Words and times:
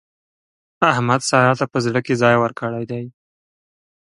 احمد 0.91 1.21
سارا 1.29 1.53
ته 1.59 1.65
په 1.73 1.77
زړه 1.85 1.99
کې 2.05 2.13
ځای 2.21 2.35
ورکړی 2.39 2.83
دی. 2.91 3.03